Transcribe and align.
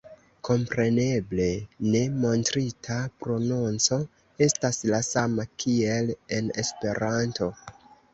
Kompreneble, 0.47 1.45
ne 1.95 1.99
montrita 2.23 2.95
prononco 3.25 3.99
estas 4.47 4.81
la 4.93 5.03
sama, 5.09 5.45
kiel 5.65 6.11
en 6.39 6.49
Esperanto. 6.65 7.51